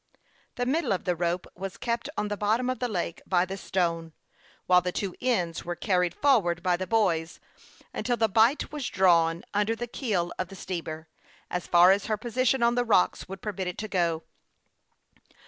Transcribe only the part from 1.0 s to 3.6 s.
the rope was kept on the bottom of the lake by the